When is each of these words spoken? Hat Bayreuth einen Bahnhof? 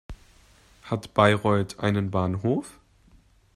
Hat 0.81 1.13
Bayreuth 1.13 1.79
einen 1.79 2.09
Bahnhof? 2.09 2.79